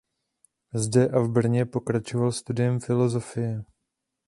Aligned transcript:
Zde 0.73 1.09
a 1.09 1.19
v 1.19 1.29
Brně 1.29 1.65
pokračoval 1.65 2.31
studiem 2.31 2.79
filozofie. 2.79 3.63